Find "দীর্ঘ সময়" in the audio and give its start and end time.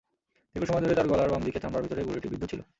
0.55-0.81